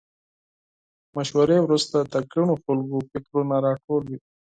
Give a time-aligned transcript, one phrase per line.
[1.15, 4.19] مشورې وروسته د ګڼو خلکو فکرونه راټول وي.